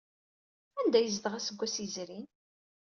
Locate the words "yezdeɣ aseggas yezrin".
1.05-2.27